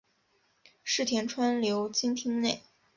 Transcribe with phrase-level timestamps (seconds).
[0.83, 2.63] 柿田川流经町内。